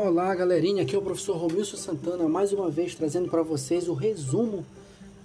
Olá, 0.00 0.32
galerinha. 0.32 0.84
Aqui 0.84 0.94
é 0.94 0.98
o 0.98 1.02
professor 1.02 1.36
Romilson 1.36 1.76
Santana, 1.76 2.28
mais 2.28 2.52
uma 2.52 2.70
vez 2.70 2.94
trazendo 2.94 3.28
para 3.28 3.42
vocês 3.42 3.88
o 3.88 3.94
resumo 3.94 4.64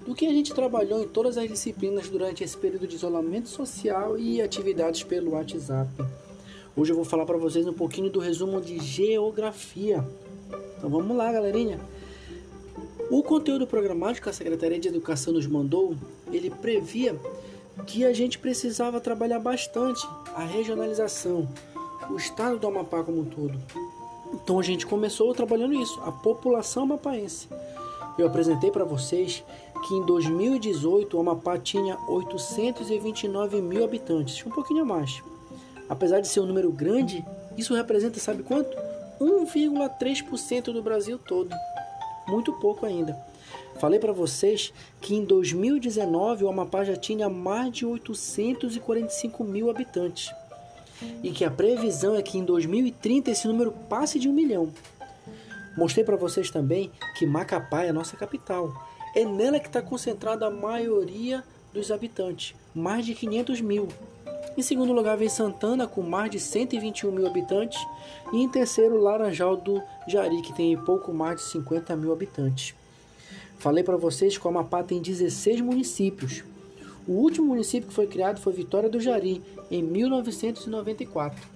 do 0.03 0.15
que 0.15 0.25
a 0.25 0.31
gente 0.31 0.51
trabalhou 0.51 0.99
em 0.99 1.07
todas 1.07 1.37
as 1.37 1.47
disciplinas 1.47 2.09
durante 2.09 2.43
esse 2.43 2.57
período 2.57 2.87
de 2.87 2.95
isolamento 2.95 3.47
social 3.49 4.17
e 4.17 4.41
atividades 4.41 5.03
pelo 5.03 5.33
WhatsApp. 5.33 5.91
Hoje 6.75 6.91
eu 6.91 6.95
vou 6.95 7.05
falar 7.05 7.23
para 7.23 7.37
vocês 7.37 7.67
um 7.67 7.73
pouquinho 7.73 8.09
do 8.09 8.19
resumo 8.19 8.59
de 8.59 8.79
geografia. 8.79 10.03
Então 10.75 10.89
vamos 10.89 11.15
lá, 11.15 11.31
galerinha. 11.31 11.79
O 13.11 13.21
conteúdo 13.21 13.67
programático 13.67 14.23
que 14.23 14.31
a 14.31 14.33
Secretaria 14.33 14.79
de 14.79 14.87
Educação 14.87 15.33
nos 15.33 15.45
mandou, 15.45 15.95
ele 16.31 16.49
previa 16.49 17.15
que 17.85 18.03
a 18.03 18.11
gente 18.11 18.39
precisava 18.39 18.99
trabalhar 18.99 19.37
bastante 19.37 20.03
a 20.33 20.43
regionalização, 20.43 21.47
o 22.09 22.15
estado 22.15 22.57
do 22.57 22.65
Amapá 22.65 23.03
como 23.03 23.21
um 23.21 23.25
todo. 23.25 23.61
Então 24.33 24.59
a 24.59 24.63
gente 24.63 24.85
começou 24.85 25.33
trabalhando 25.33 25.73
isso, 25.75 26.01
a 26.01 26.11
população 26.11 26.83
amapaense. 26.83 27.47
Eu 28.17 28.27
apresentei 28.27 28.71
para 28.71 28.83
vocês 28.83 29.43
que 29.87 29.93
em 29.93 30.05
2018 30.05 31.15
o 31.15 31.19
Amapá 31.19 31.57
tinha 31.57 31.97
829 32.07 33.61
mil 33.61 33.83
habitantes, 33.83 34.45
um 34.45 34.49
pouquinho 34.49 34.81
a 34.81 34.85
mais. 34.85 35.21
Apesar 35.87 36.19
de 36.19 36.27
ser 36.27 36.39
um 36.39 36.45
número 36.45 36.71
grande, 36.71 37.23
isso 37.57 37.75
representa, 37.75 38.19
sabe 38.19 38.43
quanto? 38.43 38.75
1,3% 39.19 40.65
do 40.71 40.81
Brasil 40.81 41.19
todo. 41.19 41.53
Muito 42.27 42.53
pouco 42.53 42.85
ainda. 42.85 43.17
Falei 43.79 43.99
para 43.99 44.13
vocês 44.13 44.73
que 45.01 45.15
em 45.15 45.25
2019 45.25 46.45
o 46.45 46.49
Amapá 46.49 46.83
já 46.83 46.95
tinha 46.95 47.29
mais 47.29 47.71
de 47.71 47.85
845 47.85 49.43
mil 49.43 49.69
habitantes 49.69 50.31
e 51.23 51.31
que 51.31 51.45
a 51.45 51.51
previsão 51.51 52.15
é 52.15 52.21
que 52.21 52.37
em 52.37 52.43
2030 52.43 53.31
esse 53.31 53.47
número 53.47 53.71
passe 53.89 54.19
de 54.19 54.27
um 54.27 54.33
milhão. 54.33 54.71
Mostrei 55.77 56.03
para 56.05 56.15
vocês 56.15 56.49
também 56.49 56.91
que 57.17 57.25
Macapá 57.25 57.83
é 57.83 57.89
a 57.89 57.93
nossa 57.93 58.15
capital. 58.15 58.71
É 59.15 59.25
nela 59.25 59.59
que 59.59 59.67
está 59.67 59.81
concentrada 59.81 60.45
a 60.45 60.51
maioria 60.51 61.43
dos 61.73 61.91
habitantes, 61.91 62.55
mais 62.73 63.05
de 63.05 63.15
500 63.15 63.61
mil. 63.61 63.87
Em 64.55 64.61
segundo 64.61 64.93
lugar 64.93 65.17
vem 65.17 65.29
Santana, 65.29 65.87
com 65.87 66.03
mais 66.03 66.29
de 66.29 66.39
121 66.39 67.11
mil 67.11 67.25
habitantes. 67.25 67.83
E 68.31 68.37
em 68.37 68.47
terceiro, 68.47 69.01
Laranjal 69.01 69.57
do 69.57 69.81
Jari, 70.07 70.41
que 70.43 70.53
tem 70.53 70.77
pouco 70.77 71.11
mais 71.11 71.37
de 71.37 71.47
50 71.47 71.95
mil 71.95 72.13
habitantes. 72.13 72.75
Falei 73.57 73.83
para 73.83 73.97
vocês 73.97 74.37
que 74.37 74.45
o 74.45 74.49
Amapá 74.49 74.83
tem 74.83 75.01
16 75.01 75.61
municípios. 75.61 76.43
O 77.07 77.13
último 77.13 77.47
município 77.47 77.89
que 77.89 77.93
foi 77.93 78.07
criado 78.07 78.39
foi 78.39 78.53
Vitória 78.53 78.89
do 78.89 78.99
Jari, 78.99 79.41
em 79.69 79.83
1994. 79.83 81.47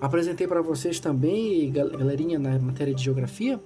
Apresentei 0.00 0.46
para 0.46 0.60
vocês 0.60 0.98
também, 0.98 1.70
galerinha, 1.70 2.38
na 2.38 2.58
matéria 2.58 2.94
de 2.94 3.02
geografia, 3.02 3.60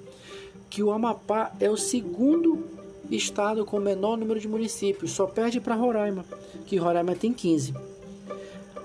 que 0.68 0.83
o 0.83 0.91
Amapá 0.91 1.52
é 1.58 1.70
o 1.70 1.77
segundo 1.77 2.64
estado 3.10 3.64
com 3.64 3.78
menor 3.80 4.16
número 4.16 4.38
de 4.38 4.48
municípios, 4.48 5.12
só 5.12 5.27
perde 5.27 5.60
para 5.60 5.74
Roraima, 5.74 6.24
que 6.66 6.77
Roraima 6.77 7.14
tem 7.14 7.33
15. 7.33 7.74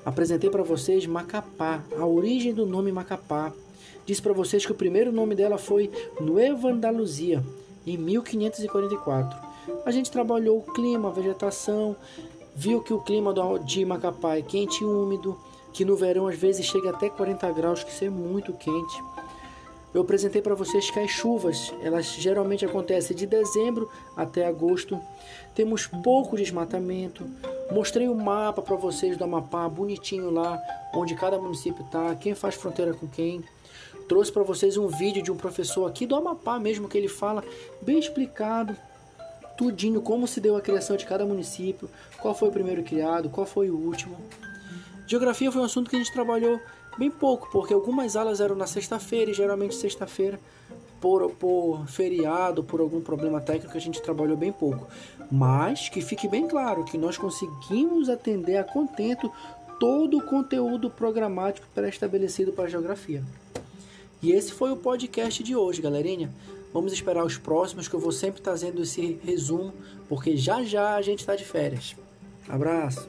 Apresentei 0.03 0.49
para 0.49 0.63
vocês 0.63 1.05
Macapá, 1.05 1.83
a 1.97 2.05
origem 2.05 2.53
do 2.53 2.65
nome 2.65 2.91
Macapá. 2.91 3.51
Disse 4.05 4.21
para 4.21 4.33
vocês 4.33 4.65
que 4.65 4.71
o 4.71 4.75
primeiro 4.75 5.11
nome 5.11 5.35
dela 5.35 5.57
foi 5.57 5.91
Nueva 6.19 6.69
Andaluzia, 6.69 7.43
em 7.85 7.97
1544. 7.97 9.51
A 9.85 9.91
gente 9.91 10.09
trabalhou 10.09 10.57
o 10.57 10.73
clima, 10.73 11.09
a 11.09 11.11
vegetação, 11.11 11.95
viu 12.55 12.81
que 12.81 12.93
o 12.93 12.99
clima 12.99 13.33
de 13.63 13.85
Macapá 13.85 14.37
é 14.37 14.41
quente 14.41 14.83
e 14.83 14.85
úmido, 14.85 15.37
que 15.73 15.85
no 15.85 15.95
verão 15.95 16.27
às 16.27 16.37
vezes 16.37 16.65
chega 16.65 16.89
até 16.89 17.09
40 17.09 17.51
graus, 17.51 17.83
que 17.83 17.91
isso 17.91 18.03
é 18.03 18.09
muito 18.09 18.53
quente. 18.53 19.03
Eu 19.93 20.01
apresentei 20.01 20.41
para 20.41 20.55
vocês 20.55 20.89
que 20.89 20.99
as 20.99 21.11
chuvas, 21.11 21.73
elas 21.81 22.05
geralmente 22.13 22.65
acontecem 22.65 23.15
de 23.15 23.25
dezembro 23.25 23.89
até 24.15 24.45
agosto. 24.45 24.97
Temos 25.53 25.85
pouco 25.85 26.37
desmatamento. 26.37 27.25
Mostrei 27.69 28.07
o 28.07 28.15
mapa 28.15 28.61
para 28.61 28.77
vocês 28.77 29.17
do 29.17 29.23
Amapá, 29.25 29.67
bonitinho 29.67 30.29
lá, 30.29 30.57
onde 30.93 31.13
cada 31.15 31.37
município 31.37 31.83
está, 31.83 32.15
quem 32.15 32.33
faz 32.33 32.55
fronteira 32.55 32.93
com 32.93 33.05
quem. 33.05 33.43
Trouxe 34.07 34.31
para 34.31 34.43
vocês 34.43 34.77
um 34.77 34.87
vídeo 34.87 35.21
de 35.21 35.31
um 35.31 35.35
professor 35.35 35.85
aqui 35.85 36.05
do 36.05 36.15
Amapá 36.15 36.57
mesmo 36.57 36.87
que 36.87 36.97
ele 36.97 37.07
fala 37.09 37.43
bem 37.81 37.99
explicado 37.99 38.75
tudinho 39.57 40.01
como 40.01 40.27
se 40.27 40.39
deu 40.39 40.55
a 40.55 40.61
criação 40.61 40.95
de 40.95 41.05
cada 41.05 41.25
município, 41.25 41.89
qual 42.19 42.33
foi 42.33 42.49
o 42.49 42.51
primeiro 42.51 42.83
criado, 42.83 43.29
qual 43.29 43.45
foi 43.45 43.69
o 43.69 43.75
último. 43.75 44.17
Geografia 45.07 45.51
foi 45.51 45.61
um 45.61 45.65
assunto 45.65 45.89
que 45.89 45.95
a 45.95 45.99
gente 45.99 46.13
trabalhou 46.13 46.59
bem 46.97 47.11
pouco, 47.11 47.49
porque 47.51 47.73
algumas 47.73 48.15
aulas 48.15 48.39
eram 48.39 48.55
na 48.55 48.67
sexta-feira 48.67 49.31
e 49.31 49.33
geralmente 49.33 49.75
sexta-feira 49.75 50.39
por, 51.01 51.31
por 51.31 51.87
feriado, 51.87 52.63
por 52.63 52.79
algum 52.79 53.01
problema 53.01 53.41
técnico, 53.41 53.75
a 53.75 53.81
gente 53.81 54.01
trabalhou 54.01 54.37
bem 54.37 54.51
pouco. 54.51 54.87
Mas 55.31 55.89
que 55.89 55.99
fique 55.99 56.27
bem 56.27 56.47
claro 56.47 56.85
que 56.85 56.97
nós 56.97 57.17
conseguimos 57.17 58.07
atender 58.07 58.57
a 58.57 58.63
contento 58.63 59.31
todo 59.79 60.19
o 60.19 60.23
conteúdo 60.23 60.91
programático 60.91 61.67
pré-estabelecido 61.73 62.53
para 62.53 62.65
a 62.65 62.69
geografia. 62.69 63.23
E 64.21 64.31
esse 64.31 64.51
foi 64.53 64.71
o 64.71 64.77
podcast 64.77 65.41
de 65.41 65.55
hoje, 65.55 65.81
galerinha. 65.81 66.31
Vamos 66.73 66.93
esperar 66.93 67.25
os 67.25 67.37
próximos 67.37 67.87
que 67.87 67.93
eu 67.93 67.99
vou 67.99 68.11
sempre 68.11 68.41
trazendo 68.41 68.81
esse 68.81 69.19
resumo, 69.23 69.73
porque 70.07 70.37
já 70.37 70.63
já 70.63 70.95
a 70.95 71.01
gente 71.01 71.19
está 71.19 71.35
de 71.35 71.43
férias. 71.43 71.95
Abraço! 72.47 73.07